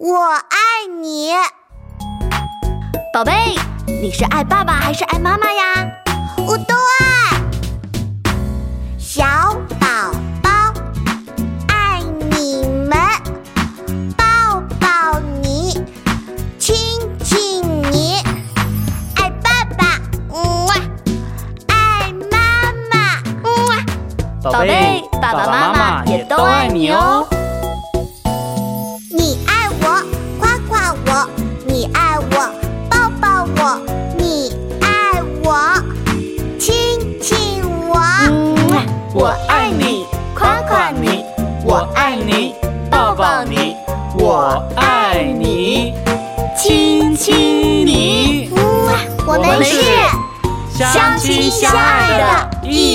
[0.00, 1.32] 我爱你，
[3.12, 3.32] 宝贝，
[3.84, 5.90] 你是爱爸爸还是爱妈妈呀？
[6.46, 7.40] 我都爱。
[8.96, 9.24] 小
[9.80, 10.72] 宝宝
[11.66, 12.00] 爱
[12.30, 12.96] 你们，
[14.16, 15.84] 抱抱你，
[16.60, 16.76] 亲
[17.24, 17.60] 亲
[17.90, 18.22] 你。
[19.16, 20.00] 爱爸爸，
[20.32, 20.74] 嗯哇；
[21.66, 22.38] 爱妈
[22.88, 23.74] 妈，嗯哇。
[24.44, 27.26] 宝贝，爸爸妈妈也都爱你哦。
[39.68, 41.22] 爱你，夸夸你；
[41.62, 42.54] 我爱你，
[42.90, 43.76] 抱抱你；
[44.18, 45.92] 我爱你，
[46.56, 48.48] 亲亲你。
[49.26, 49.82] 我们是
[50.74, 52.87] 相亲相爱的一。